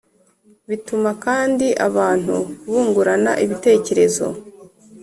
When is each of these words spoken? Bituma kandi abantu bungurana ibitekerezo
Bituma 0.69 1.11
kandi 1.25 1.67
abantu 1.87 2.35
bungurana 2.69 3.31
ibitekerezo 3.43 4.25